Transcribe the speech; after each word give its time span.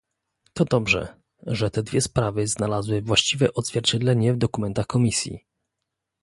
To 0.53 0.65
dobrze, 0.65 1.15
że 1.45 1.71
te 1.71 1.83
dwie 1.83 2.01
sprawy 2.01 2.47
znalazły 2.47 3.01
właściwe 3.01 3.53
odzwierciedlenie 3.53 4.33
w 4.33 4.37
dokumentach 4.37 4.87
Komisji 4.87 5.45